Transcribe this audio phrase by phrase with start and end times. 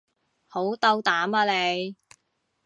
[0.47, 1.95] 好斗膽啊你